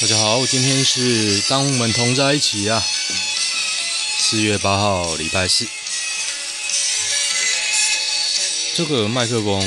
[0.00, 2.80] 大家好，今天是当我们同在一起啊，
[4.20, 5.66] 四月八号，礼拜四。
[8.76, 9.60] 这个麦克风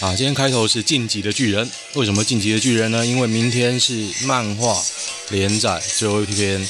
[0.00, 1.70] 啊，今天开头是晋级的巨人。
[1.92, 3.04] 为什么晋级的巨人呢？
[3.04, 3.92] 因为明天是
[4.22, 4.82] 漫画
[5.28, 6.66] 连载最后一天，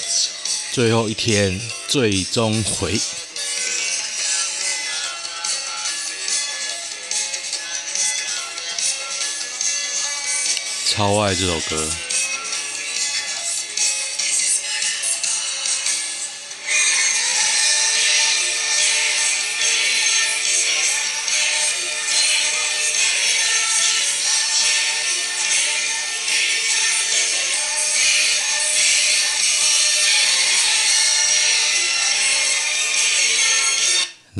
[0.72, 3.00] 最后一天最终回。
[10.88, 11.88] 超爱这首歌。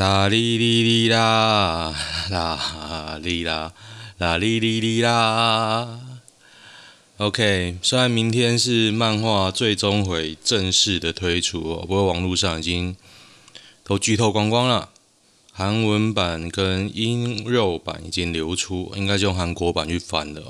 [0.00, 1.95] 啦哩哩哩啦，
[2.30, 3.74] 啦哩啦，
[4.16, 6.01] 啦哩哩哩啦。
[7.18, 12.96] OK，虽然明天是漫画最终回正式的推出，不过网络上已经
[13.84, 14.88] 都剧透光光了。
[15.52, 20.42] 韩文版跟英肉版已经流出，应该是用韩国版去翻的。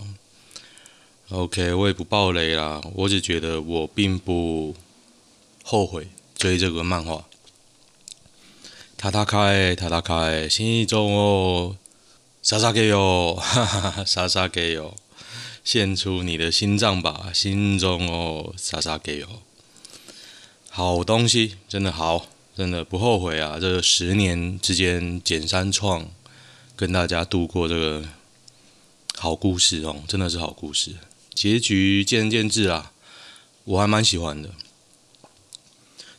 [1.31, 4.77] OK，我也不爆雷啦，我只觉得我并不
[5.65, 7.25] 后悔追这个漫画。
[9.01, 11.75] 塔塔开，塔塔开，心中哦，
[12.43, 14.95] 莎莎给哟，哈哈哈，莎莎给哟。
[15.65, 19.27] 献出你的心脏吧，心中哦，莎莎给哟，
[20.69, 23.57] 好东西，真的好，真的不后悔啊！
[23.59, 26.07] 这十年之间，蹇山创
[26.77, 28.05] 跟大家度过这个
[29.17, 30.97] 好故事哦，真的是好故事。
[31.33, 32.93] 结局见仁见智啊，
[33.65, 34.51] 我还蛮喜欢的，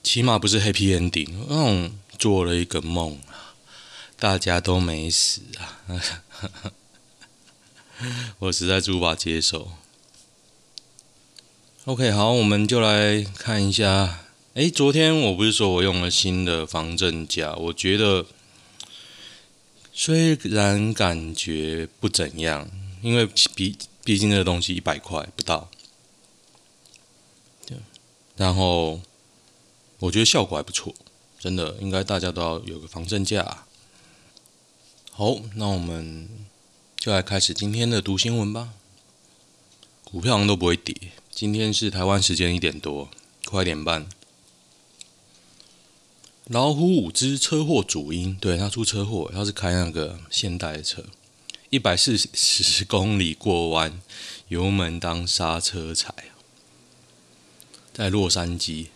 [0.02, 3.58] 起码不是 happy ending，嗯，做了一个梦啊，
[4.20, 5.82] 大家都没死啊。
[8.38, 9.72] 我实在是无法接受。
[11.86, 14.20] OK，好，我们就来看一下。
[14.54, 17.56] 哎，昨天我不是说我用了新的防震架？
[17.56, 18.28] 我觉得
[19.92, 22.70] 虽然感觉不怎样，
[23.02, 23.26] 因为
[23.56, 25.72] 毕毕竟这个东西一百块不到。
[27.66, 27.78] 对。
[28.38, 29.02] 然后
[29.98, 30.94] 我觉得效果还不错，
[31.42, 33.66] 真的，应该大家都要有个防震架。
[35.10, 36.30] 好，那我们。
[36.98, 38.74] 就来开始今天的读新闻吧。
[40.04, 40.96] 股票好像都不会跌。
[41.32, 43.10] 今天是台湾时间一点多，
[43.44, 44.08] 快一点半。
[46.46, 51.06] 老虎五只车祸主因，对，他出车祸，他是开那个现代的车，
[51.72, 54.00] 一百四十公里过弯，
[54.50, 56.14] 油门当刹车踩，
[57.92, 58.90] 在洛杉矶，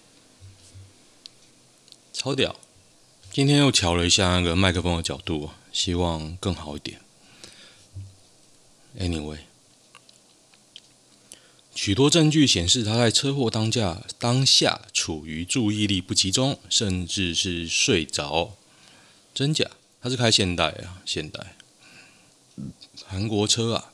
[2.25, 2.55] 超屌。
[3.31, 6.99] 今天又调了一下那个麦克风的角度，希望更好一点。
[8.97, 9.41] Anyway，
[11.75, 18.55] 许多证据显示他在车祸当下当下处于注意力不集中，甚至是睡着。
[19.35, 19.69] 真假？
[20.01, 21.55] 他是开现代啊，现代，
[23.05, 23.91] 韩国车啊。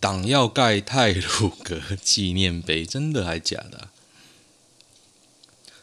[0.00, 3.90] 党要盖太鲁阁纪念碑，真的还假的？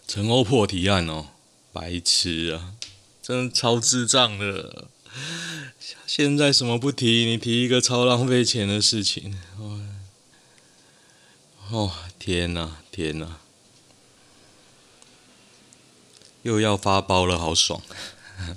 [0.10, 1.28] 陈欧破提案哦，
[1.72, 2.74] 白痴啊，
[3.22, 4.88] 真的超智障的。
[6.08, 7.26] 现在什么不提？
[7.26, 9.40] 你提一个超浪费钱的事情，
[11.70, 13.38] 哦，天哪，天哪，
[16.42, 17.80] 又要发包了，好爽，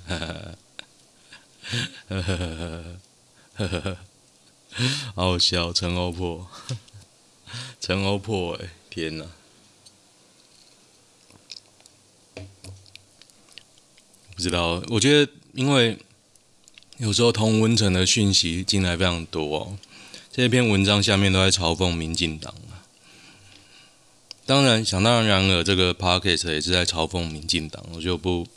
[5.13, 6.49] 好笑，陈欧破，
[7.79, 9.27] 陈欧破，哎，天哪，
[14.35, 15.97] 不知道，我觉得因为。
[16.99, 19.77] 有时候同温层的讯息进来非常多哦，
[20.31, 22.85] 这篇文章下面都在嘲讽民进党啊。
[24.45, 28.47] 当然，想当然了，这个 podcast 也是在嘲讽民进党，我就不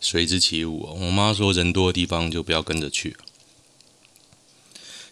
[0.00, 0.96] 随之起舞哦。
[0.98, 3.14] 我妈说，人多的地方就不要跟着去。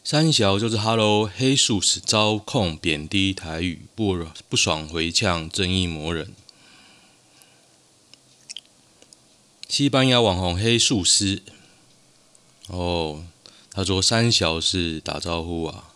[0.03, 4.17] 三小就是 Hello 黑素是遭控贬低台语，不
[4.49, 6.33] 不爽回呛正义魔人。
[9.77, 11.43] 西班牙网红黑素斯。
[12.69, 13.27] 哦，
[13.71, 15.93] 他说三小时打招呼啊，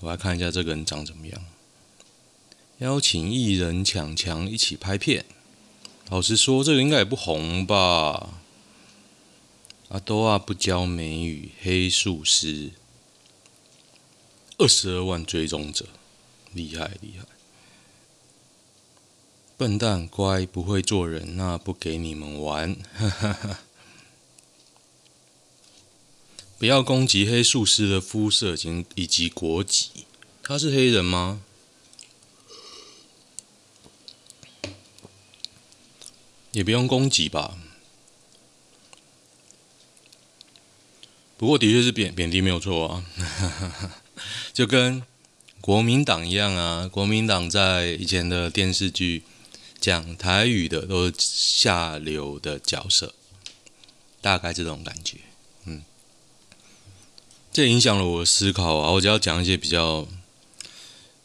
[0.00, 1.42] 我来看一下这个人长怎么样。
[2.80, 5.24] 邀请艺人强强一起拍片，
[6.10, 8.42] 老实说，这个应该也不红吧？
[9.88, 12.72] 阿多啊，不教美语，黑术师，
[14.58, 15.86] 二十二万追踪者，
[16.52, 17.24] 厉害厉害。
[19.56, 23.60] 笨蛋，乖，不会做人，那不给你们玩，哈哈哈。
[26.58, 28.56] 不要攻击黑术师的肤色，
[28.96, 30.06] 以及国籍。
[30.42, 31.40] 他是黑人吗？
[36.50, 37.56] 也不用攻击吧。
[41.36, 44.02] 不过的确是贬贬低没有错啊，哈哈哈。
[44.52, 45.04] 就跟
[45.60, 49.22] 国民党一样啊，国民党在以前的电视剧。
[49.84, 53.12] 讲台语的都是下流的角色，
[54.22, 55.18] 大概这种感觉。
[55.66, 55.82] 嗯，
[57.52, 58.92] 这影响了我的思考啊。
[58.92, 60.08] 我只要讲一些比较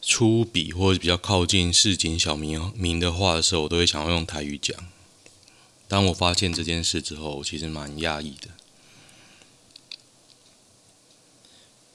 [0.01, 4.75] 粗鄙或者比较靠近市井小民民的话的时候，我都会想要用台语讲。
[5.87, 8.49] 当我发现这件事之后，我其实蛮讶异的。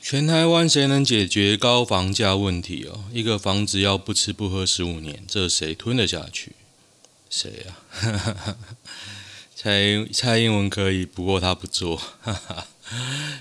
[0.06, 3.04] 全台湾谁能解决高房价问题哦？
[3.10, 6.52] 一个房子要不吃不喝十五年，这谁吞得下去？
[7.30, 8.58] 谁啊？
[9.56, 11.96] 蔡 蔡英文可以，不过他不做。
[11.96, 12.66] 哈哈，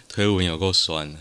[0.08, 1.20] 推文有够酸的。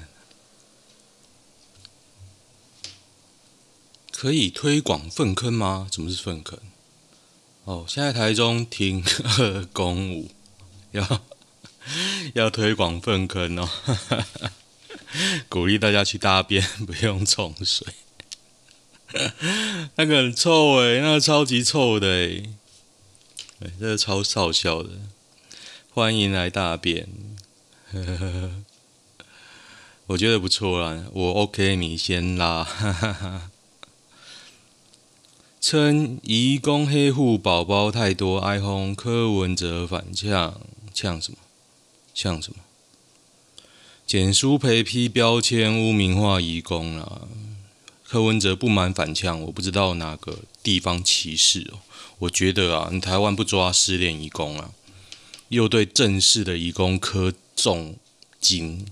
[4.12, 5.88] 可以推广粪坑吗？
[5.90, 6.56] 什么是粪坑？
[7.64, 9.02] 哦，现在台中停
[9.40, 10.30] 二公五，
[10.92, 11.20] 要
[12.34, 13.66] 要推广粪坑哦。
[13.66, 14.52] 哈哈哈
[15.48, 17.86] 鼓励大家去大便， 不用冲水。
[19.96, 22.50] 那个很臭诶，那个超级臭的诶，
[23.60, 24.90] 对，这个超少笑的。
[25.94, 27.06] 欢迎来大便，
[30.06, 32.66] 我觉得不错啦，我 OK，你先拉。
[35.60, 40.60] 称移工黑户宝宝太多，，iPhone 柯文哲反呛，
[40.94, 41.38] 呛什么？
[42.14, 42.56] 呛什么？
[44.06, 47.22] 简书培批标签污名化移工啊，
[48.06, 51.78] 柯文哲不满反呛，我不知道哪个地方歧视哦。
[52.18, 54.72] 我觉得啊，你台湾不抓失联移工啊，
[55.48, 57.96] 又对正式的移工科重
[58.38, 58.84] 金，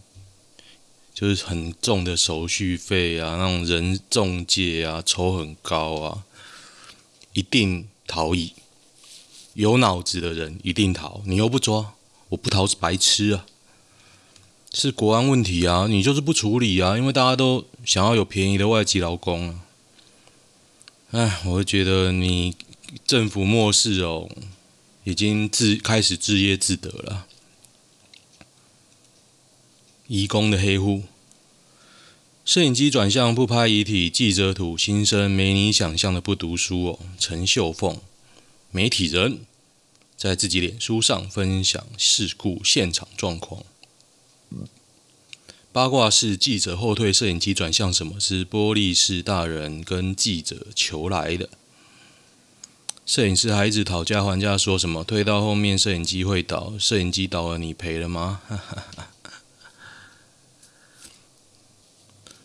[1.14, 6.24] 就是很重的手续费啊，那种人中介啊，抽很高啊，
[7.34, 8.54] 一定逃逸。
[9.52, 11.92] 有脑子的人一定逃，你又不抓，
[12.30, 13.44] 我不逃是白痴啊。
[14.72, 19.60] 是国安问题啊，你就是不处理啊，因为大家都想要有便宜的外籍劳工啊。
[21.10, 22.54] 哎，我会觉得你
[23.04, 24.28] 政府漠视哦，
[25.02, 27.26] 已经自开始自业自得了。
[30.06, 31.02] 移工的黑户，
[32.44, 36.98] 摄影机转向不拍遗体，记者图新生没你想象的不读书哦。
[37.18, 38.00] 陈秀凤，
[38.70, 39.40] 媒体人，
[40.16, 43.64] 在自己脸书上分享事故现场状况。
[45.72, 48.18] 八卦是记者后退，摄影机转向什么？
[48.18, 51.48] 是玻璃士大人跟记者求来的。
[53.06, 58.40] 摄影师还一直讨价还价，说什么推到后面摄影机会倒，摄影机倒了你赔了吗？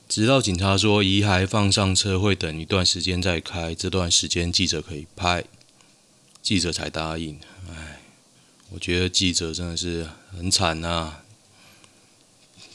[0.07, 5.43] 直到警察说遗骸放上车会等一段时间再开，这段时间记者可以拍，
[6.43, 7.39] 记者才答应。
[7.69, 8.01] 哎，
[8.69, 11.24] 我觉得记者真的是很惨啊。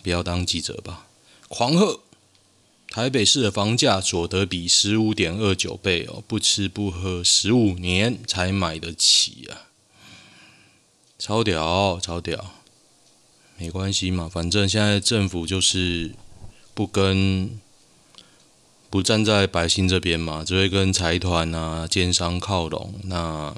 [0.02, 1.06] 不要当记者吧！
[1.48, 2.00] 狂贺，
[2.88, 9.68] 台北市的房价所得比十五点二九倍哦，不吃不喝十五年才买得起啊！
[11.18, 12.52] 超屌，超屌！
[13.58, 16.14] 没关系嘛，反正现在政府就是
[16.72, 17.60] 不跟
[18.88, 22.94] 不站在百姓这边嘛，只会跟财团啊、奸商靠拢。
[23.04, 23.54] 那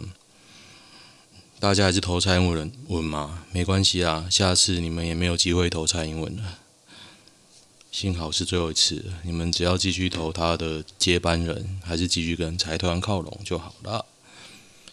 [1.63, 6.59] 大家还是投蔡英文稳吗，没关系啊，下次你们也没有机会投蔡英文了。
[7.93, 14.05] 幸好是最后一次，你们只要继续投他的接班人，还是继续跟财团靠拢就好了。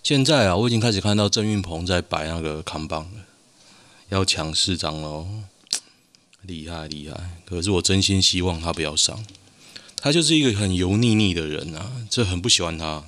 [0.04, 3.22] 现在啊，我已经开始看到郑运鹏在摆那个扛棒了，
[4.10, 5.26] 要抢市长喽，
[6.44, 7.42] 厉害厉害！
[7.48, 9.26] 可是我真心希望他不要上，
[9.96, 13.06] 他就是一个很油腻腻的人啊，这很不喜欢他。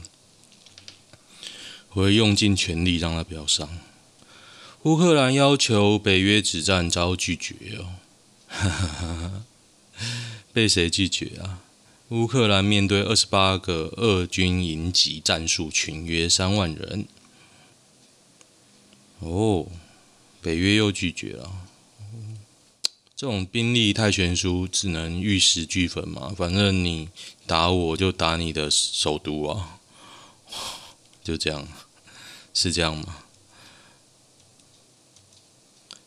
[1.94, 3.70] 我会用尽全力让他不要上。
[4.84, 7.96] 乌克兰要求北约止战遭拒绝哦，
[8.48, 9.44] 哈哈哈
[10.54, 11.60] 被谁拒绝啊？
[12.10, 17.06] 乌克兰面对二十八个俄军营级战术群，约三万人。
[19.20, 19.68] 哦，
[20.42, 21.52] 北约又拒绝了。
[23.16, 26.34] 这种兵力太悬殊，只能玉石俱焚嘛。
[26.36, 27.10] 反正你
[27.46, 29.80] 打我就打你的首都啊。
[31.24, 31.68] 就这样，
[32.54, 33.18] 是这样吗？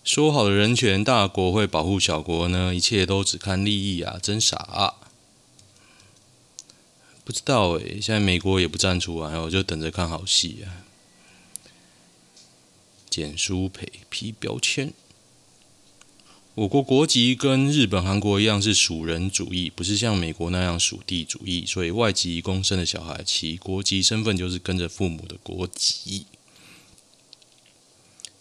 [0.04, 2.74] 说好的人权大国会保护小国呢？
[2.74, 4.94] 一切都只看利益啊，真傻啊！
[7.24, 10.84] 不知道诶，现在美国也不站出来，我就等着看好戏啊。
[13.08, 14.92] 简书培批标签。
[16.56, 21.64] 我国国籍跟日本、韩国一样是属人主义，不是像美国那样属地主义。
[21.66, 26.26] 所以外籍公生的小孩，其国籍身份就是跟着父母的国籍。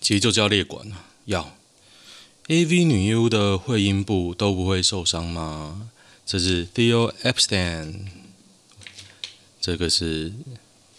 [0.03, 1.05] 其实就叫列管了。
[1.25, 1.55] 要
[2.47, 5.89] AV 女优的会阴部都不会受伤吗？
[6.25, 8.07] 这是 Theo Epstein，
[9.61, 10.33] 这个是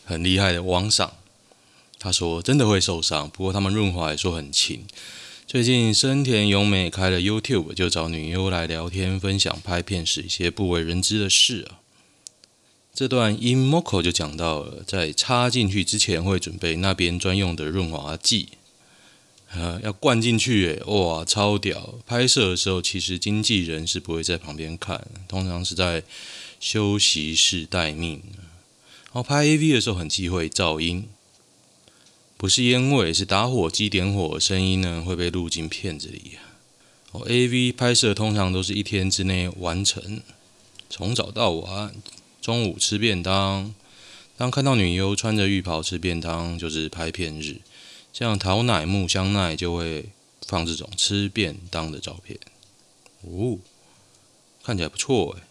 [0.06, 1.12] 很厉害的网赏。
[1.98, 4.86] 他说真的会受伤，不过他们润滑也说很轻。
[5.46, 11.84] 最近深田勇美开了 YouTube，就找女优来聊天，分享拍片时一些不为人知的事啊。
[12.94, 18.48] 这段 In Moko 就讲到了，在插进去之前会准备那边专用的润滑剂。
[19.56, 21.94] 呃，要灌进去，诶，哇，超屌！
[22.06, 26.02] 拍摄的时候，其实经纪人是不会在旁边看，通常是在
[26.58, 28.20] 休息室待命。
[29.04, 31.06] 然后拍 AV 的时候很忌讳噪音，
[32.36, 36.38] 不是烟味，是打火机点火声音呢会被录进片子里。
[37.12, 40.20] 哦，AV 拍摄通常都是一天之内完成，
[40.90, 41.94] 从早到晚，
[42.42, 43.72] 中午吃便当。
[44.36, 47.60] 当看到女优穿着浴袍吃便当，就是拍片日。
[48.14, 50.10] 像桃乃木香奈就会
[50.46, 52.38] 放这种吃便当的照片，
[53.22, 53.58] 哦，
[54.62, 55.42] 看起来不错诶。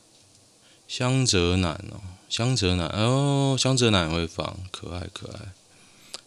[0.87, 5.51] 香泽男哦，香泽男哦，香泽男会放，可爱可爱。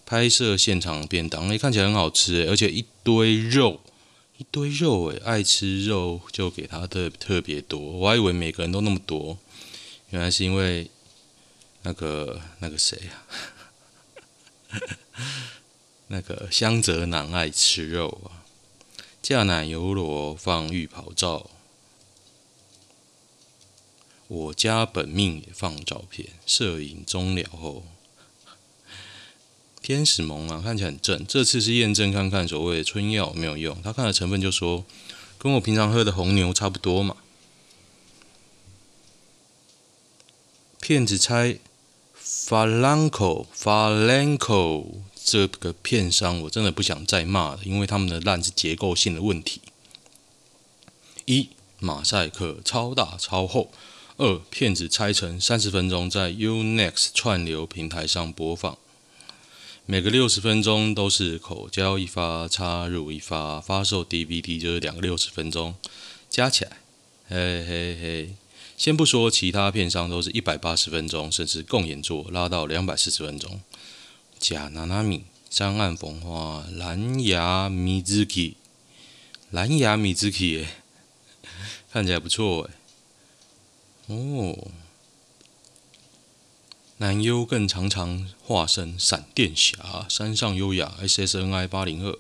[0.05, 3.81] 拍摄现场便当，诶，看起来很好吃诶，而且一堆肉，
[4.37, 9.39] 一堆肉诶，爱吃肉就给他特特别多，我还以为每个人都那么多，
[10.11, 10.91] 原来是因为
[11.81, 13.25] 那个那个谁啊。
[16.09, 18.47] 那个香泽男爱吃肉啊，
[19.21, 21.51] 架奶油罗放浴袍照，
[24.29, 27.83] 我家本命也放照片，摄影终了后，
[29.83, 31.27] 天使萌啊，看起来很正。
[31.27, 34.85] 这次是验证看看所谓的春药有没有用，他看了成分就说，
[35.39, 37.17] 跟我平常喝的红牛差不多嘛。
[40.81, 41.59] 骗子猜
[42.23, 44.85] ，Falanco，Falanco。
[45.27, 49.61] 这个片商我真的不想再骂了，因为他们的烂是结构性的问题。
[51.25, 51.49] 一
[51.81, 53.73] 马赛克超大超厚，
[54.19, 58.79] 二片子拆成三十分钟，在 Unext 串流平台上播放，
[59.85, 65.75] 每个六十分钟都是口交一发，插入一发，发售 DVD 就是两个六十分钟，
[66.31, 66.79] 加起来，
[67.29, 68.35] 嘿嘿嘿。
[68.77, 73.61] 先不说其他片商都是一百八十分钟，甚至共演作拉到两百四十分钟。
[74.39, 78.57] 假娜娜米、山岸风花、蓝牙米兹基、
[79.51, 80.67] 蓝牙米兹基，
[81.91, 82.75] 看起来不错哎。
[84.09, 84.69] 哦，
[86.99, 92.19] 男优更常常化身闪电侠，山上优雅 SSNI 八零二。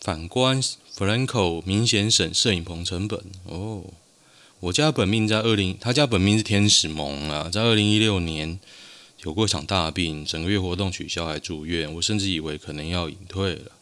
[0.00, 0.62] 反观
[0.94, 3.84] Franco 明显省摄影棚成本哦。
[4.64, 8.58] 我家本命在二零，他家本命是天使萌啊，在二零一六年
[9.22, 13.72] 有过一场大病，整个月活动取消还住院，我甚至以为可能要隐退了。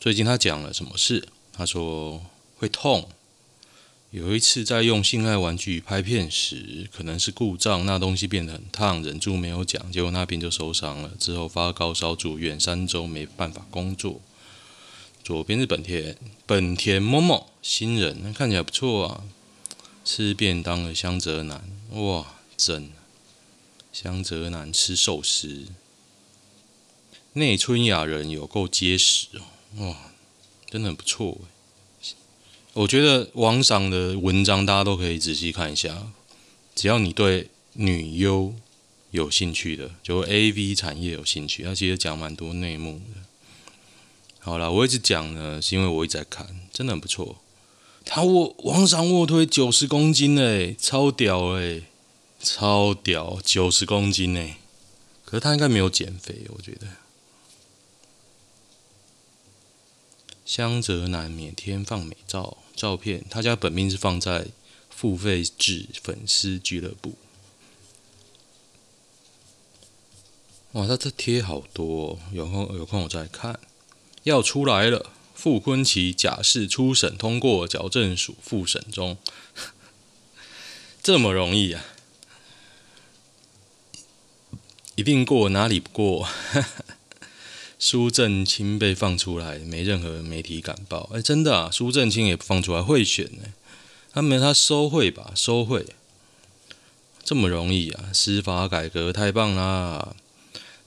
[0.00, 1.28] 最近他讲了什么事？
[1.52, 2.24] 他说
[2.56, 3.06] 会痛。
[4.12, 11.10] 有一次在用性爱玩具拍片时，可能是故障，那东西变得很烫，忍住没有讲，结果那边就受伤了。
[11.18, 14.22] 之后发高烧住院三周，没办法工作。
[15.22, 16.16] 左边是本田，
[16.46, 19.24] 本田 Momo 新人，看起来不错啊。
[20.06, 22.90] 吃便当的香泽男，哇，真！
[23.92, 25.66] 香泽男吃寿司，
[27.32, 29.96] 内村雅人有够结实哦，哇，
[30.70, 31.38] 真的很不错。
[32.74, 36.12] 我觉得网上的文章大家都可以仔细看一下，
[36.76, 38.54] 只要你对女优
[39.10, 43.22] 有兴趣的，就 AV 产业有兴趣，他其实讲蛮多内幕的。
[44.38, 47.38] 好了，我一直讲呢，是因为我一直在看，真的很不错。
[48.08, 51.82] 他卧往上卧推九十公斤哎，超屌哎，
[52.40, 54.58] 超屌，九十公斤哎！
[55.24, 56.86] 可是他应该没有减肥，我觉得。
[60.44, 64.46] 香泽男每天放美照照片，他家本命是放在
[64.88, 67.14] 付费制粉丝俱乐部。
[70.72, 73.58] 哇，他这贴好多，哦有空有空我再看。
[74.22, 75.10] 要出来了。
[75.36, 79.18] 傅崐萁假释初审通过，矫正署复审中，
[81.02, 81.84] 这么容易啊？
[84.96, 86.26] 一定过，哪里不过？
[87.78, 91.10] 苏震清被放出来，没任何媒体敢报。
[91.12, 93.52] 哎、欸，真的啊，苏震清也不放出来贿选呢？
[94.12, 95.32] 他没他收贿吧？
[95.36, 95.86] 收贿，
[97.22, 98.08] 这么容易啊？
[98.14, 100.16] 司法改革太棒啦！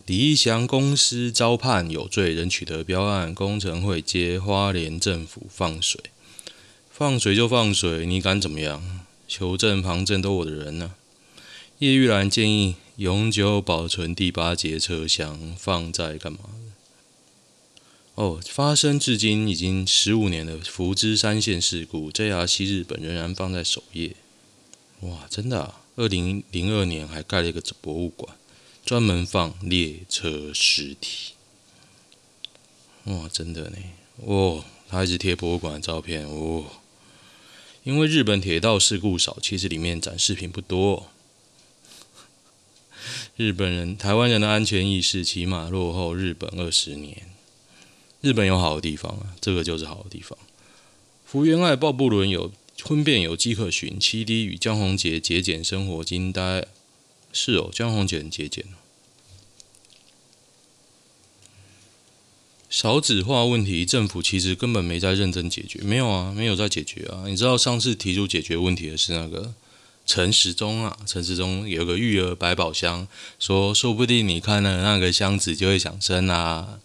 [0.09, 6.01] 李义祥公司遭判有罪，仍取得标案，工程会接花莲政府放水，
[6.89, 9.01] 放水就放水，你敢怎么样？
[9.27, 10.97] 求证旁证都我的人呢、啊。
[11.77, 16.39] 叶玉兰建议永久保存第八节车厢，放在干嘛？
[18.15, 24.15] 哦，发生至今已经十五年的福知山线事故，JR 西日本仍然放在首页。
[25.01, 25.81] 哇，真的啊！
[25.97, 28.35] 二零零二年还盖了一个博物馆，
[28.89, 31.33] 专门放列车尸体。
[33.03, 33.77] 哇，真的呢！
[34.25, 36.65] 哦，他一直贴博物馆的照片哦。
[37.83, 41.11] 因为日本铁道事故少，其实里面展示品不多。
[43.35, 47.29] 日本人、台湾人的安全意识起码落后日本二十年。
[48.21, 50.35] 日本有好的地方啊，这个就是好的地方。
[51.27, 56.65] 福原爱鲍布伦有婚变有迹可循，七弟与江宏杰节俭生活惊呆。
[57.31, 58.65] 是哦，江宏杰很节俭。
[62.69, 65.79] 少子化问题，政府其实根本没在认真解决。
[65.81, 67.23] 没有啊，没有在解决啊。
[67.25, 69.53] 你知道上次提出解决问题的是那个
[70.05, 70.95] 陈时中啊？
[71.07, 73.07] 陈时中有个育儿百宝箱，
[73.39, 76.79] 说说不定你看了那个箱子就会想生啊。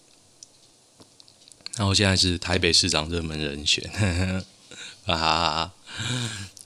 [1.76, 5.72] 然后现在是台北市长热门人选，哈哈哈哈，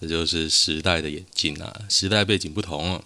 [0.01, 3.03] 这就是时代的演进啊，时代背景不同啊。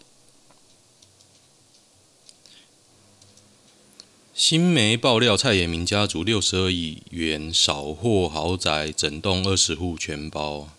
[4.45, 10.71] 新媒爆料，蔡衍明家族六十二亿元扫货豪宅，整栋二十户全包，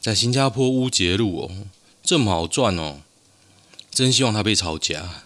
[0.00, 1.66] 在新加坡乌节路哦，
[2.04, 3.00] 这么好赚哦，
[3.90, 5.24] 真希望他被抄家，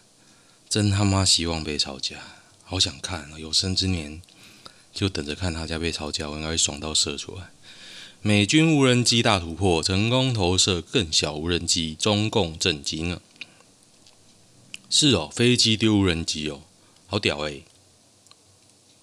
[0.67, 2.17] 真他妈希望被抄家，
[2.65, 4.23] 好想看，有生之年。
[4.95, 7.50] 就等着看他家被抄家，我应该会爽到射出来。
[8.23, 13.21] 美军无人机大突破，成功投射更小无人机，中共震惊了。
[14.89, 16.62] 是哦，飞机丢无人机哦，
[17.11, 17.64] 好屌诶、欸。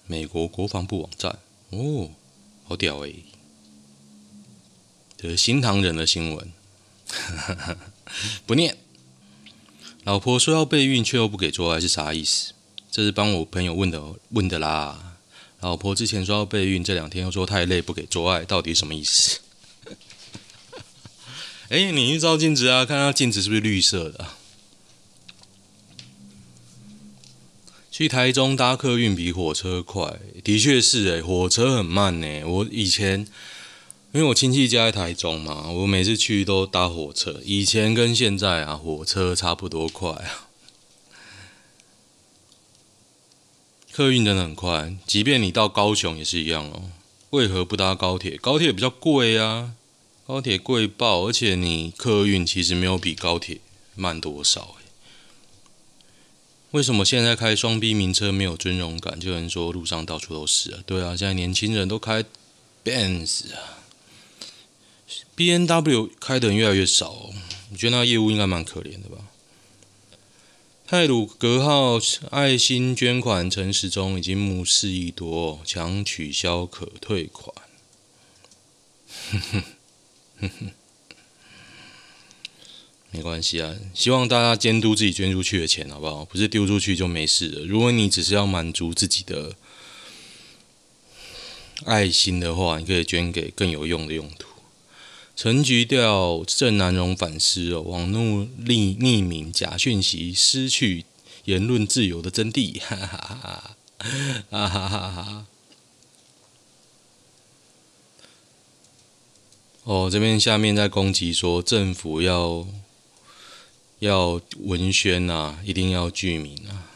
[0.06, 1.38] 美国国防部网站
[1.68, 2.10] 哦，
[2.64, 3.24] 好屌诶、欸。
[5.18, 6.50] 这是新唐人的新闻，
[8.46, 8.78] 不念。
[10.04, 12.54] 老婆说要备孕，却又不给做爱，是啥意思？
[12.90, 15.18] 这是帮我朋友问的问的啦。
[15.60, 19.40] 老婆之前说要备孕，这两天又说太累不给做爱，到底什么意思？
[21.68, 24.37] 哎、你去照镜子啊，看看镜子是不是绿色的？
[27.98, 32.44] 去台中搭客运比火车快，的确是哎，火车很慢呢。
[32.44, 33.26] 我以前
[34.12, 37.40] 因为我亲戚家在台中嘛，我每次去都搭火车。
[37.44, 40.46] 以前跟现在啊，火车差不多快啊。
[43.90, 46.92] 客运真的很快，即便你到高雄也是一样哦。
[47.30, 48.36] 为何不搭高铁？
[48.36, 49.72] 高铁比较贵啊，
[50.24, 53.58] 高铁贵爆，而且你客运其实没有比高铁
[53.96, 54.76] 慢多少。
[56.72, 59.18] 为什么现在开双 B 名车没有尊荣感？
[59.18, 60.80] 就有人说路上到处都是啊。
[60.84, 62.24] 对啊，现在年轻人都开
[62.84, 63.84] Benz 啊
[65.34, 67.30] ，B N W 开的人越来越少哦。
[67.70, 69.24] 你觉得那业务应该蛮可怜的吧？
[70.86, 71.98] 泰鲁格号
[72.30, 77.54] 爱心捐款陈时中已经募四亿多，强取消可退款。
[79.30, 79.62] 哼哼
[80.40, 80.70] 哼哼，
[83.10, 86.24] 没关系啊，希望大家监督自己捐出去的钱，好不好？
[86.26, 87.64] 不是丢出去就没事了。
[87.64, 89.54] 如果你只是要满足自己的
[91.84, 94.48] 爱心的话，你可以捐给更有用的用途。
[95.34, 101.04] 陈菊调郑南榕反思哦，网络匿匿名假讯息，失去
[101.44, 103.76] 言论自由的真谛，哈 哈哈
[104.50, 105.46] 哈哈哈哈！
[109.84, 112.66] 哦，这边下面在攻击说政府要
[113.98, 116.90] 要文宣啊，一定要具名啊，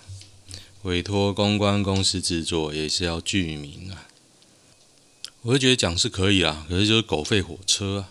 [0.82, 4.08] 委托公关公司制作也是要具名啊。
[5.42, 8.10] 我会觉得讲是可以啦，可是就是狗吠火车啊。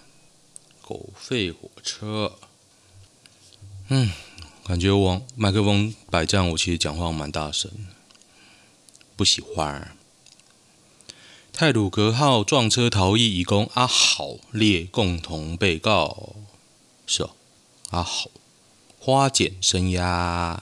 [0.82, 2.38] 狗吠火车，
[3.88, 4.12] 嗯，
[4.66, 7.72] 感觉我麦克风摆这样，我其实讲话蛮大声，
[9.16, 9.96] 不喜欢。
[11.54, 16.36] 泰鲁格号撞车逃逸移工阿好列共同被告，
[17.08, 17.30] 是哦，
[17.92, 18.30] 阿好
[19.04, 20.62] 花检声押，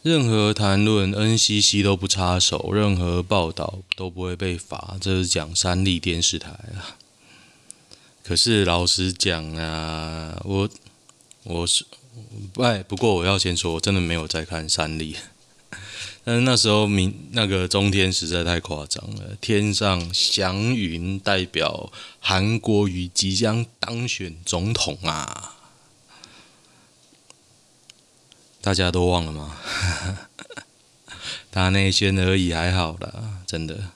[0.00, 6.96] 任何谈论 NCC 都不插手，任何报道都不会被罚，这是讲三立电视台啊。
[8.22, 10.70] 可是老实讲啊，我
[11.42, 11.84] 我是
[12.56, 15.14] 哎，不过我要先说，我真的没有在看三立。
[16.24, 25.53] 但是那时候明那个中天实在太夸张了，天上祥云代表韩国瑜即将当选总统啊！
[28.64, 29.58] 大家都忘了吗？
[31.52, 33.90] 大内宣而已，还好啦，真的。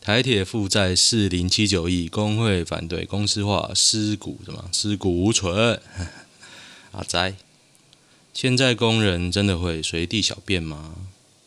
[0.00, 5.82] 台铁负债四零七九亿，工会反对公司化，尸骨什么尸骨无存。
[6.92, 7.34] 阿哉，
[8.32, 10.94] 现在工人真的会随地小便吗？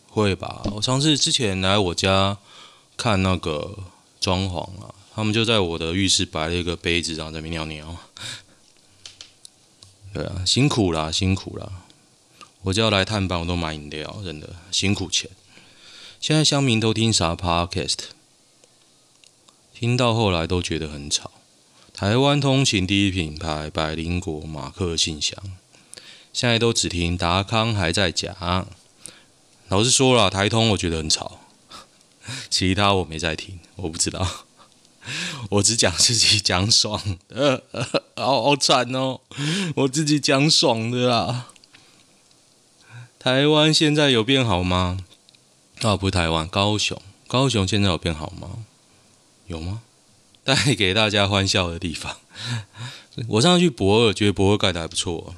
[0.10, 0.62] 会吧。
[0.74, 2.38] 我上次之前来我家
[2.98, 3.86] 看那个
[4.20, 7.98] 装潢啊，他们就在我的浴室摆了一个杯子，然后在那边尿尿。
[10.14, 11.72] 对啊，辛苦啦，辛苦啦。
[12.66, 15.30] 我只要来探班，我都买饮料，真的辛苦钱。
[16.20, 17.98] 现在乡民都听啥 Podcast？
[19.72, 21.30] 听到后来都觉得很吵。
[21.94, 25.38] 台湾通勤第一品牌百灵果马克信箱。
[26.34, 28.68] 现在都只听达康还在讲。
[29.68, 31.42] 老实说了，台通我觉得很吵，
[32.50, 34.28] 其他我没在听，我不知道。
[35.52, 37.00] 我只讲自己讲爽
[37.30, 37.62] 的，
[38.16, 39.22] 好好惨哦！
[39.76, 41.50] 我自己讲爽的啦。
[43.26, 45.00] 台湾现在有变好吗？
[45.82, 48.50] 啊，不台湾，高雄，高雄现在有变好吗？
[49.48, 49.82] 有吗？
[50.44, 52.18] 带给大家欢笑的地方。
[53.30, 55.34] 我上次去博二，觉得博二盖的还不错。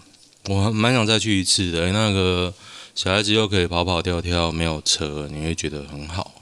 [0.50, 2.54] 我蛮想再去一次的，那个
[2.94, 6.34] 小孩子又可以跑跑跳跳，没有车，你会觉得很好。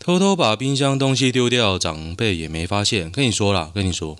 [0.00, 3.08] 偷偷把冰箱东西丢掉，长辈也没发现。
[3.08, 4.18] 跟你说啦，跟你说，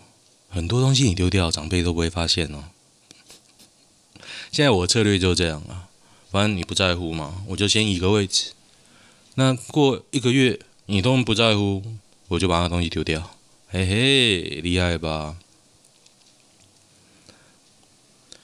[0.48, 2.66] 很多东西你丢掉，长辈都不会发现哦。
[4.52, 5.88] 现在我的策略就这样啊，
[6.30, 8.50] 反正你不在乎嘛，我就先移个位置。
[9.36, 11.82] 那过一个月你都不在乎，
[12.28, 13.30] 我就把那东西丢掉。
[13.68, 15.36] 嘿嘿，厉害吧？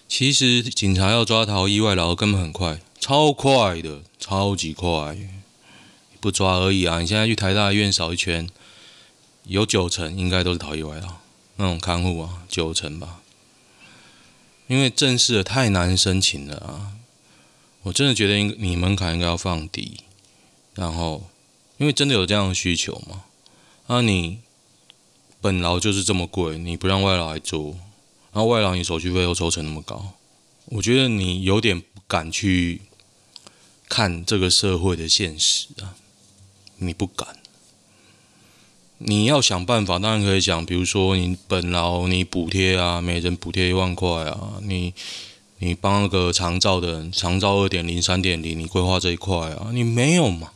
[0.08, 5.18] 其实警察要抓逃逸外劳根本很快，超快的，超级快，
[6.20, 7.00] 不抓而已啊！
[7.00, 8.48] 你现在去台大医院扫一圈，
[9.44, 11.16] 有九成应该都是逃逸外劳，
[11.56, 13.20] 那种看护啊，九成吧。
[14.66, 16.92] 因为正式的太难申请了啊！
[17.82, 20.00] 我真的觉得应你门槛应该要放低，
[20.74, 21.28] 然后
[21.78, 23.24] 因为真的有这样的需求嘛，
[23.86, 24.40] 啊，你
[25.40, 27.76] 本劳就是这么贵，你不让外劳来做。
[28.32, 30.14] 然后外劳你手续费又抽成那么高，
[30.66, 32.82] 我觉得你有点不敢去
[33.88, 35.94] 看这个社会的现实啊，
[36.76, 37.38] 你不敢。
[38.98, 44.94] 你要想办法，当然可以想，比如说你本劳你补贴啊，每人补贴一万块啊，你
[45.58, 50.52] 你帮那个长照的人，长照二点零、三点零，你规划这一块啊，你没有嘛？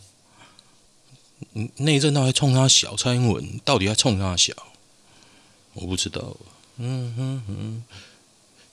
[1.77, 4.55] 内政到底冲他小，蔡英文到底要冲他小？
[5.75, 6.37] 我不知道。
[6.79, 7.83] 嗯哼哼，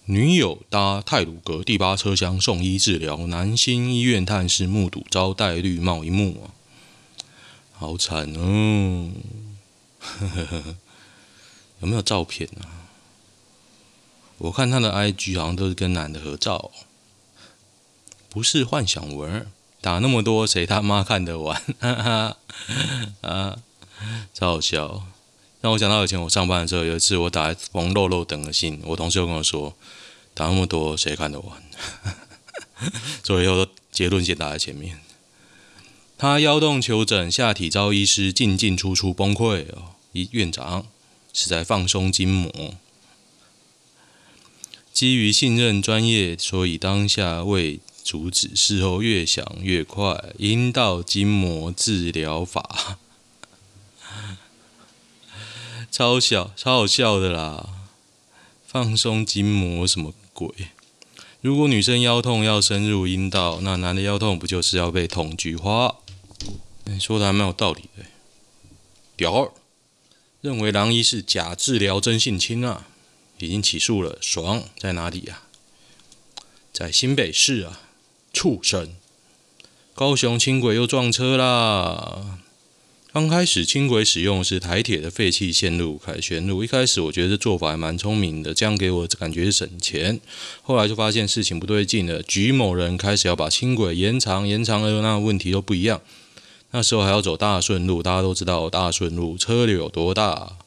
[0.06, 6.56] 女友搭泰鲁阁第八车厢送医治疗，男星医院探视目睹招戴绿帽一幕啊，
[7.74, 9.10] 好惨哦！
[10.20, 10.76] 呵呵呵，
[11.82, 12.90] 有没有照片啊？
[14.40, 16.72] 我看他的 IG 好像都是跟男的合照，
[18.30, 19.48] 不是幻想文，
[19.82, 21.60] 打那么多谁他妈看得完？
[21.80, 22.38] 哈 哈
[23.22, 23.58] 啊，
[24.34, 25.04] 超好笑。
[25.60, 29.76] 让我想到以前我上班的时候，有一次我打王肉肉等的信，我同事又跟我说，
[30.36, 31.64] 打那么多谁看得完？
[33.26, 35.00] 所以以后都结论先打在前面。
[36.16, 39.96] 他腰动求诊，下体遭医师进进出出崩溃哦，
[40.32, 40.86] 院长
[41.34, 42.76] 是在放松筋膜，
[44.92, 52.98] 基于信任专业，所以当下未阻止，事后越想越快，阴道筋膜治疗法。
[55.92, 57.70] 超小，超好笑的啦！
[58.66, 60.50] 放松筋膜什么鬼？
[61.42, 65.96] 如果女生腰痛要深入阴道，那男的腰痛不就是要被捅菊花？
[67.00, 68.06] 说的还蛮有道理的。
[69.16, 69.52] 屌
[70.48, 72.88] 认为狼医是假治疗真性侵啊，
[73.38, 74.18] 已经起诉了。
[74.22, 76.40] 爽在哪里呀、啊？
[76.72, 77.82] 在新北市啊！
[78.32, 78.92] 畜生！
[79.94, 82.40] 高雄轻轨又撞车啦！
[83.12, 90.22] 刚开始轻轨使用是台铁的废弃线路凯旋路，一开始我觉得这做法还蛮聪明的，这样给我感觉是省钱。
[90.62, 96.00] 后来就发现事情不对劲了，橘某人开始要把轻轨延长，延长了那问题都不一样。
[96.72, 100.58] 那时候还要走大顺路，大家都知道大顺路车流有多大。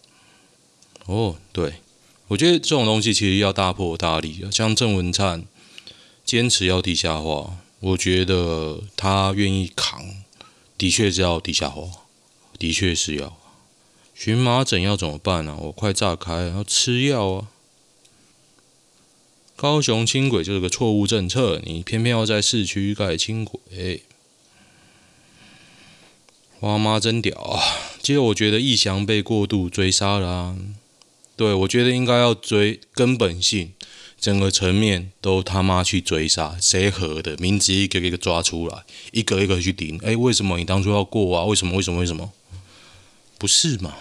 [1.06, 1.74] 哦，对，
[2.28, 5.44] 我觉得这种东西其实要大破大立，像郑文灿
[6.24, 10.04] 坚持要地下化，我觉得他愿意扛，
[10.78, 11.82] 的确是要地下化。
[12.58, 13.38] 的确是要，
[14.14, 17.48] 荨麻疹要怎么办呢、我快炸开，要吃药啊！
[19.56, 24.02] 高雄轻轨就是个错误政策，你偏偏要在市区盖轻轨，
[26.60, 27.58] 花妈真屌啊！
[28.02, 30.56] 其实我觉得易祥被过度追杀了、啊，
[31.34, 33.72] 对，我觉得应该要追根本性，
[34.20, 39.98] 整个层面都他妈去追杀，谁合的名字一个一个抓出来，一个一个去顶。
[40.04, 41.44] 哎，为什么你当初要过啊？
[41.44, 41.78] 为什么？
[41.78, 42.00] 为什么？
[42.00, 42.30] 为什么？
[43.38, 43.94] 不是嘛？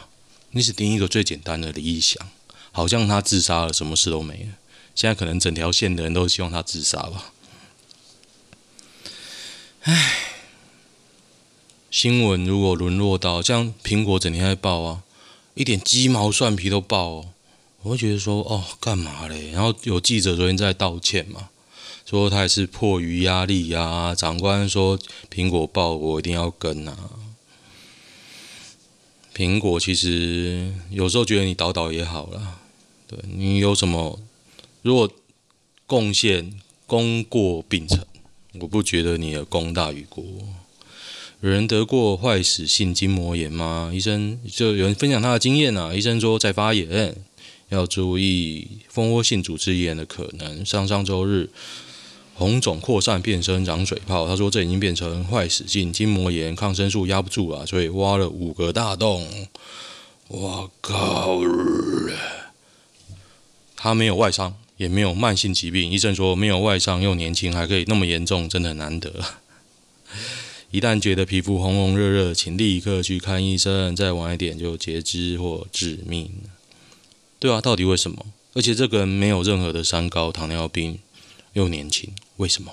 [0.52, 2.28] 你只盯一个最简单的李易祥，
[2.74, 4.50] 好像他自杀了，什么事都没了。
[4.94, 7.32] 现在可能整条线的人都希望他自杀吧。
[9.84, 10.29] 唉，
[11.92, 15.04] 新闻如果沦落到像苹果整天在报啊，
[15.56, 17.26] 一点鸡毛蒜皮都报，
[17.82, 19.50] 我会觉得说哦，干嘛嘞？
[19.52, 21.50] 然后有记者昨天在道歉嘛，
[22.06, 25.00] 说他也是迫于压力呀、啊，长官说
[25.34, 26.96] 苹果报我一定要跟啊。
[29.36, 32.60] 苹果其实有时候觉得你倒倒也好了，
[33.08, 34.20] 对你有什么
[34.84, 35.10] 如果
[35.88, 38.06] 贡献功过并成，
[38.60, 40.24] 我不觉得你的功大于过。
[41.42, 43.92] 有人得过坏死性筋膜炎吗？
[43.94, 45.94] 医生就有人分享他的经验啊。
[45.94, 47.16] 医生说在发炎，
[47.70, 50.66] 要注意蜂窝性组织炎的可能。
[50.66, 51.50] 上上周日。
[52.34, 59.28] 红肿扩散变身长水泡，他说这已经变成坏死性筋膜炎，抗生素压不住了，所以挖了五个大洞。
[60.30, 61.38] 我靠！
[63.76, 65.92] 他没有外伤，也没有慢性疾病。
[65.92, 69.12] 医生说没有外伤又年轻，还可以那么严重，真的很难得。
[70.72, 76.32] 一旦觉得皮肤红红热热，请立刻去看医生，再晚一点就截肢或致命。
[77.40, 78.26] 对啊，到底为什么？
[78.54, 81.00] 而且这个人没有任何的三高、糖尿病。
[81.54, 82.72] 又年轻，为什么？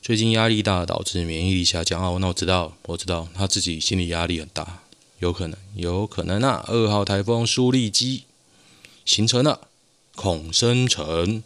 [0.00, 2.16] 最近压力大导致免疫力下降哦。
[2.18, 4.82] 那我知道，我知道他自己心理压力很大，
[5.18, 6.64] 有可能，有可能啊。
[6.66, 8.24] 二号台风苏力基
[9.04, 9.68] 形成了，
[10.14, 11.42] 恐生成，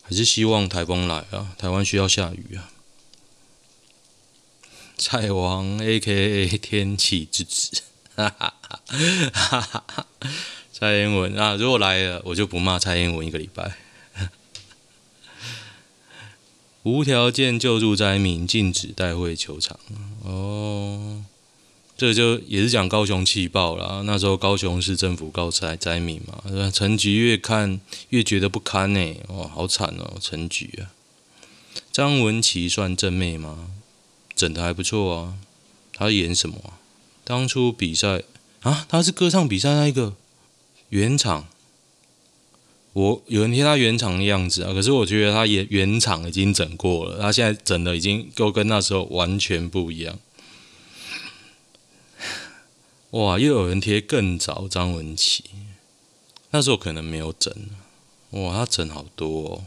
[0.00, 1.54] 还是希望台风来啊？
[1.58, 2.72] 台湾需要下雨啊。
[5.04, 7.82] 蔡王 A.K.A 天气之子，
[8.14, 10.06] 哈哈哈哈哈。
[10.72, 13.78] 蔡英文啊，如果来了，我就不骂蔡英文一个礼拜。
[16.84, 19.76] 无条件救助灾民，禁止带回球场。
[20.22, 21.24] 哦，
[21.96, 24.04] 这就也是讲高雄气爆了。
[24.04, 29.16] 那时候高雄市政府告灾灾民嘛，陈菊越看越觉得不堪呢。
[29.26, 30.94] 哦，好惨哦，陈菊啊。
[31.90, 33.70] 张文琪算正妹吗？
[34.34, 35.34] 整的还不错啊。
[35.94, 36.74] 他演什么？
[37.24, 38.22] 当初比赛
[38.62, 40.14] 啊，他是歌唱比赛那一个
[40.88, 41.46] 原厂。
[42.94, 50.18] 我有人贴他原厂的样子啊，可是我觉得他原原厂已经整过了，他现在整的已经够跟那时候完全不一样。
[53.12, 55.44] 哇，又有人贴更早张文琪，
[56.50, 57.54] 那时候可能没有整。
[58.30, 59.64] 哇，他整好多哦。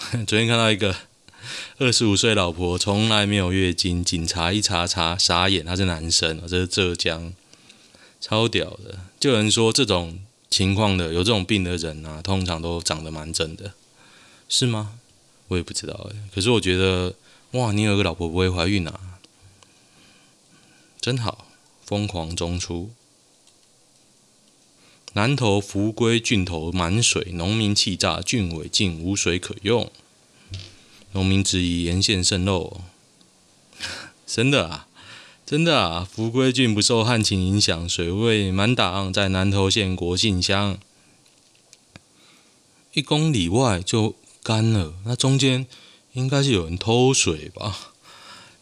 [0.26, 0.96] 昨天看到一个
[1.78, 7.32] 二十五岁老婆从来没有月经，警察一查查傻眼，他是男生，这是浙江。
[8.20, 10.18] 超屌的，就有人说这种
[10.50, 13.72] 情况的有这种病的人啊，通常都长得蛮正的，
[14.48, 14.94] 是吗？
[15.48, 16.16] 我也不知道哎。
[16.34, 17.14] 可是我觉得，
[17.52, 19.18] 哇，你有个老婆不会怀孕啊，
[21.00, 21.46] 真好。
[21.84, 22.90] 疯狂中出，
[25.14, 29.90] 南投福归郡头满水，农民气炸，郡委竟无水可用，
[31.12, 32.80] 农民质疑沿线渗漏，
[34.24, 34.86] 真的啊？
[35.44, 40.78] 真的啊，福归郡不受旱情影响，水位满档，在南投县国姓乡，
[42.92, 44.94] 一公里外就干了。
[45.04, 45.66] 那中间
[46.12, 47.94] 应该是有人偷水吧？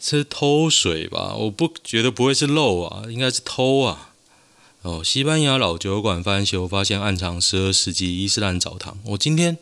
[0.00, 1.34] 是偷水吧？
[1.34, 4.07] 我不觉得不会是漏啊，应该是偷啊。
[4.82, 8.96] 哦，西班牙老酒馆翻修，发现暗藏十二世纪伊斯兰澡堂。
[9.06, 9.58] 我今天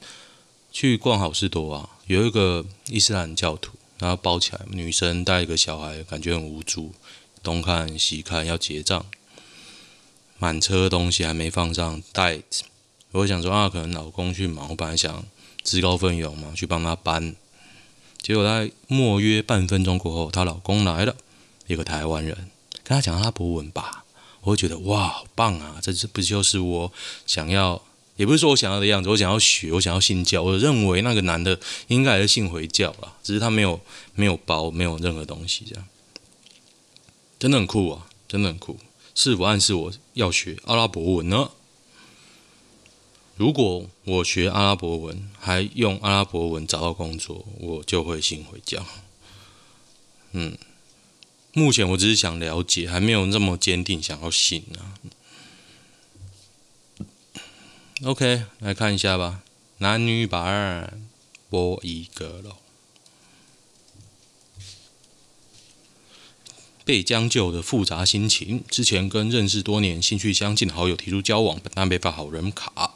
[0.70, 6.92] 去逛好事多啊，有一个伊斯兰教徒，然后包起来，女生带一个小孩，感觉很无助。
[7.42, 9.06] 东看西看，要结账，
[10.38, 12.64] 满车东西还没放上袋子。
[13.12, 15.24] 我想说啊，可能老公去忙，我本来想
[15.62, 17.34] 自告奋勇嘛，去帮他搬。
[18.20, 21.16] 结果在莫约半分钟过后，她老公来了，
[21.66, 22.36] 一个台湾人，
[22.84, 24.02] 跟他讲阿拉伯文吧。
[24.46, 25.80] 我会觉得哇，好棒啊！
[25.82, 26.92] 这这不就是我
[27.26, 27.82] 想要，
[28.14, 29.10] 也不是说我想要的样子。
[29.10, 30.40] 我想要学，我想要信教。
[30.40, 33.80] 我认为那个男的应该还是信回教了，只是他没有
[34.14, 35.84] 没有包，没有任何东西这样。
[37.40, 38.06] 真的很酷啊！
[38.28, 38.78] 真的很酷，
[39.16, 41.50] 是否暗示我要学阿拉伯文呢？
[43.36, 48.86] 如果我学阿拉伯文，还用阿拉伯文找到工作，我就会信回教。
[50.30, 50.56] 嗯，
[51.58, 54.92] 目前我只是想了解，还没有那么坚定想要信啊。
[58.04, 59.40] OK，来看一下吧，
[59.78, 61.00] 男女版
[61.48, 62.58] 播一个喽。
[66.84, 68.62] 被将就的复杂心情。
[68.68, 72.95] 之前跟认识多年、兴趣相近的好友提出交往，但没发好人卡。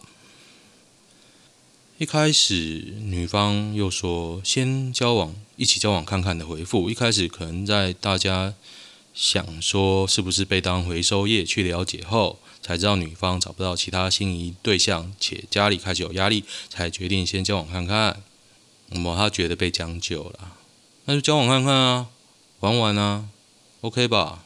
[2.00, 6.88] 一开始女方又说先交往，一起交往看看的回复。
[6.88, 8.54] 一开始可能在大家
[9.12, 18.22] 想说是不是被当回收业去了解后，才知道女方找不到其他心仪对象，且家里开始有压力，才决定先交往看看。
[18.86, 20.56] 那么他觉得被将就了，
[21.04, 22.06] 那就交往看看啊，
[22.60, 23.28] 玩玩啊
[23.82, 24.44] ，OK 吧？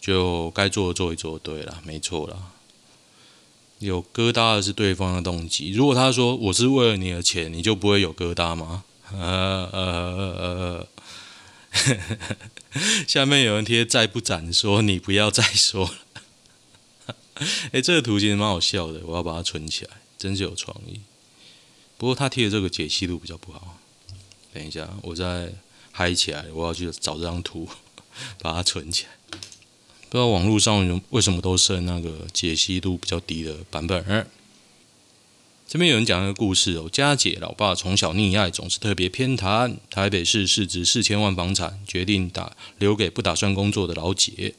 [0.00, 2.52] 就该做的做一做，对了，没错了。
[3.78, 5.70] 有疙瘩的是对方的动机。
[5.72, 8.84] 如果他说我是为了你的钱，你就不会有疙瘩吗？
[9.12, 10.86] 呃呃呃
[11.72, 15.94] 呃， 下面有人贴再不斩，说你不要再说了。
[17.72, 21.00] 哎，这个图其实蛮好笑的，我要把它存起来，真是有创意。
[21.96, 23.78] 不过他贴的这个解析度比较不好。
[24.52, 25.52] 等一下，我再
[25.92, 27.68] 嗨起来，我要去找这张图，
[28.42, 29.10] 把它存起来。
[30.10, 34.26] 不知道网络上为什么都剩那个解析度比较低的版本。
[35.66, 39.76] 这边有人讲一个故事哦，佳姐老爸从小溺爱，总是特别偏袒。
[39.90, 44.54] 台北市市值四千万房产，决定打留给不打算工作的老姐。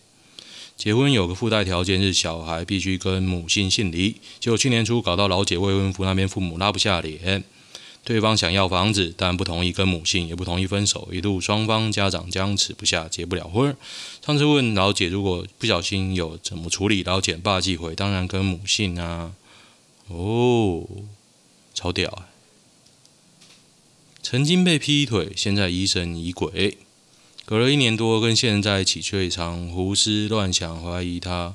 [0.77, 4.17] 结婚有个附带条件是小孩必须跟母亲姓李。
[4.39, 7.43] 结果去年初搞到老姐未婚夫那边父母拉不下脸。
[8.09, 13.77] 对方想要房子，但不同意跟母姓，也不同意分手，一度双方家长僵持不下，结不了婚。
[14.25, 17.03] 上次问老姐，如果不小心有怎么处理？
[17.03, 19.33] 老姐爸忌讳，当然跟母姓啊。
[20.07, 20.87] 哦，
[21.75, 22.29] 超屌啊！
[24.23, 26.79] 曾经被劈腿，现在疑神疑鬼，
[27.45, 31.53] 隔了一年多跟现任在一起，却常胡思乱想，怀疑他。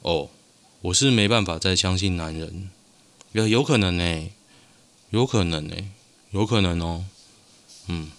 [0.00, 0.30] 哦，
[0.80, 2.70] 我是没办法再相信男人，
[3.32, 4.30] 有有可能呢、
[5.10, 5.76] 有可能呢、
[6.30, 7.04] 有可能哦、
[7.88, 8.10] 嗯，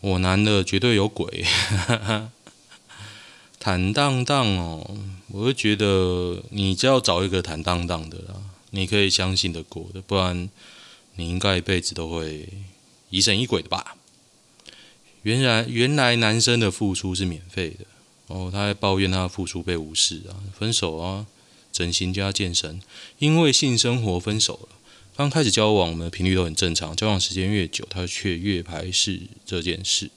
[0.00, 1.44] 我男的绝对有鬼，
[3.58, 4.96] 坦荡荡哦。
[5.28, 8.34] 我会觉得你只要找一个坦荡荡的啦，
[8.70, 10.48] 你可以相信的过的，不然
[11.16, 12.48] 你应该一辈子都会
[13.10, 13.96] 疑神疑鬼的吧。
[15.22, 17.84] 原来原来男生的付出是免费的
[18.28, 21.26] 哦，他还抱怨他的付出被无视啊，分手啊，
[21.72, 22.80] 整形加健身，
[23.18, 24.76] 因为性生活分手了。
[25.16, 26.94] 刚开始交往，我们的频率都很正常。
[26.94, 30.10] 交往时间越久，他却越排斥这件事。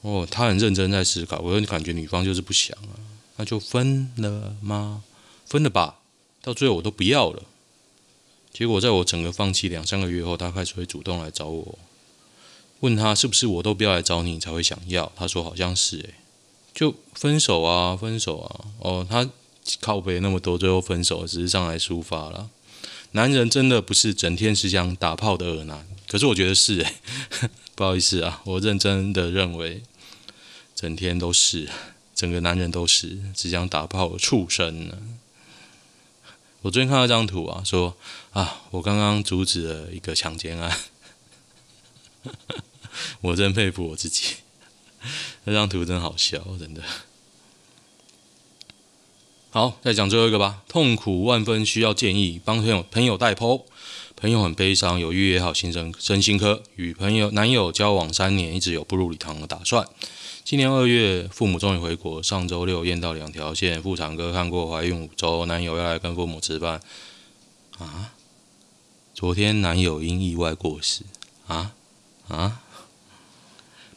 [0.00, 1.40] 哦，他很认真在思考。
[1.40, 2.96] 我就感觉女方就是不想啊，
[3.36, 5.02] 那就分了吗？
[5.44, 5.98] 分了吧。
[6.40, 7.42] 到最后我都不要了。
[8.50, 11.78] 结果在我整个放弃两三个月后，他开始会主动来找我，
[12.80, 15.12] 问他是不是我都不要来找你才会想要？
[15.14, 16.14] 他说好像是诶，
[16.72, 18.64] 就分手啊，分手啊。
[18.78, 19.28] 哦，他
[19.80, 22.48] 靠背那么多，最后分手只是上来抒发了。
[23.12, 26.94] 男人真的不是整天只想打炮的恶男，可是我觉得是哎，
[27.74, 29.82] 不好意思啊，我认真的认为，
[30.74, 31.68] 整天都是，
[32.14, 34.98] 整个男人都是只想打炮畜生呢。
[36.62, 37.96] 我最近看到一张图啊，说
[38.32, 40.78] 啊，我刚刚阻止了一个强奸案，
[43.22, 44.36] 我真佩服我自己，
[45.44, 46.82] 那张图真好笑，真的。
[49.58, 50.62] 好，再讲最后一个吧。
[50.68, 53.64] 痛苦万分，需要建议，帮朋友朋友代剖。
[54.14, 59.84] 朋友很悲伤，有预约好新生身心科，与朋友男友交往三年，一直有步入礼堂的打算。
[60.44, 66.80] 今年二月，父母终于回国，上周六验到两条线，妇产科看过怀孕五周，男友要来跟父母吃饭。
[67.78, 68.12] 啊？
[69.12, 71.02] 昨天男友因意外过世。
[71.48, 71.74] 啊
[72.28, 72.60] 啊？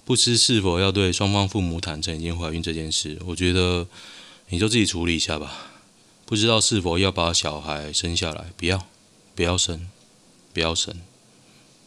[0.04, 3.20] 不知是否要对双方父母坦诚已经怀孕这件事？
[3.28, 3.86] 我觉得。
[4.52, 5.72] 你就自己处理一下吧。
[6.26, 8.52] 不知道是否要把小孩生下来？
[8.56, 8.88] 不要，
[9.34, 9.90] 不要生，
[10.54, 10.96] 不要生。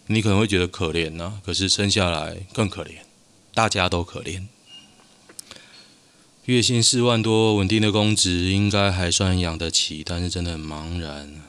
[0.07, 2.97] 你可能会觉得可怜呐，可是生下来更可怜，
[3.55, 4.47] 大家都可怜。
[6.45, 11.41] 月薪四万多，稳定的工资应该还算养得起，但是真的很茫然。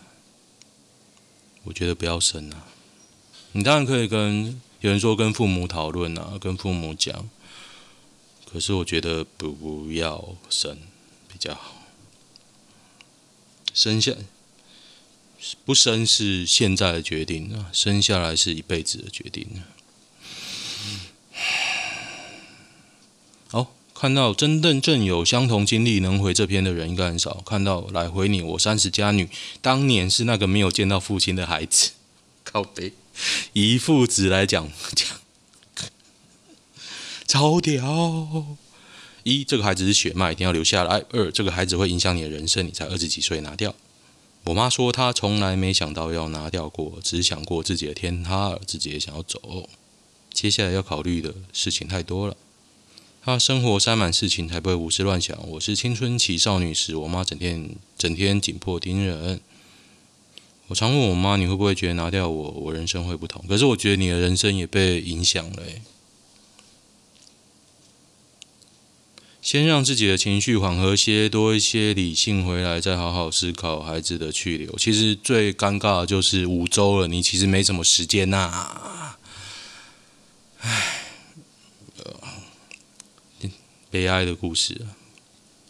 [1.63, 2.67] 我觉得不要生啊。
[3.53, 7.29] 你当然可以跟有人说跟父母讨论啊，跟父母讲。
[8.49, 10.77] 可是我觉得不要生。
[11.35, 11.81] 比较好，
[13.73, 14.13] 生下
[15.65, 19.45] 不生是现在的决定啊，生下来是一辈子的决定。
[23.49, 27.43] 好，看到真正正有相同经历能回这篇的人应该很少。
[27.45, 29.29] 看到来回你，我三十加女，
[29.61, 31.91] 当年是那个没有见到父亲的孩子，
[32.45, 32.93] 靠北，
[33.51, 35.09] 以父子来讲讲，
[37.27, 38.57] 超屌。
[39.25, 41.03] 一，这个孩子是血脉，一定要留下来。
[41.09, 43.73] 二，这个孩子会影响你的人生，你才二十几岁拿掉。
[44.43, 49.67] 我妈说她从来没想到要拿掉过，只想过自己的天塌了，自己也想要走。
[50.31, 52.37] 接下来要考虑的事情太多了，
[53.23, 55.35] 她生活塞满事情，才不会胡思乱想。
[55.49, 59.41] 我是青春期少女时，我妈整天整天紧迫盯人。
[60.67, 63.43] 我常问我妈，你会不会觉得拿掉我，我人生会不同？
[63.49, 65.63] 可是我觉得你的人生也被影响了。
[69.45, 74.75] 先让自己的情绪缓和些，多一些理性回来，再好好思考孩子的去留。
[74.75, 79.19] 其实最尴尬的就是五周了，你其实没什么时间呐、啊。
[80.61, 81.11] 唉，
[83.91, 84.81] 悲哀的故事，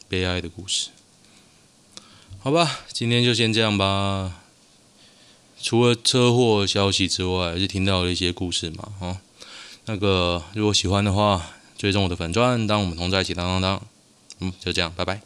[0.07, 0.87] 悲哀的故事。
[2.39, 4.41] 好吧，今天就先这样吧。
[5.61, 8.93] 除了车祸消息之外，还是听到了一些故事嘛。
[9.01, 9.17] 哦，
[9.87, 11.51] 那个如果喜欢的话。
[11.77, 13.81] 追踪我的粉钻，当我们同在一起，当当当，
[14.39, 15.21] 嗯，就这样，拜拜。